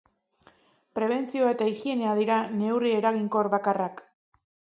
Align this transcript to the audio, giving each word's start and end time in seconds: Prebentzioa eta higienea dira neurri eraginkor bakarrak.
Prebentzioa 0.99 1.51
eta 1.57 1.67
higienea 1.73 2.15
dira 2.21 2.39
neurri 2.63 2.95
eraginkor 3.03 3.51
bakarrak. 3.57 4.03